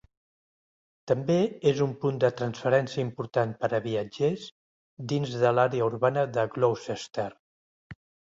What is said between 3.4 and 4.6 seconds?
per a viatgers